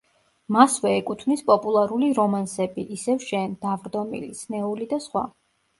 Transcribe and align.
მასვე 0.55 0.93
ეკუთვნის 1.01 1.43
პოპულარული 1.51 2.09
რომანსები: 2.21 2.89
„ისევ 2.99 3.23
შენ“, 3.29 3.57
„დავრდომილი“, 3.69 4.35
„სნეული“ 4.45 4.95
და 4.95 5.07
სხვა. 5.09 5.31